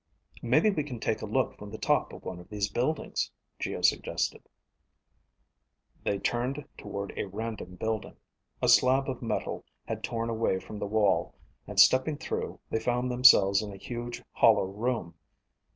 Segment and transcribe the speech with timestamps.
[0.41, 3.83] "Maybe we can take a look from the top of one of these buildings," Geo
[3.83, 4.41] suggested.
[6.03, 8.17] They turned toward a random building.
[8.63, 11.35] A slab of metal had torn away from the wall,
[11.67, 15.13] and stepping through, they found themselves in a huge hollow room.